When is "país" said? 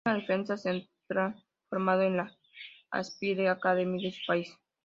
4.25-4.51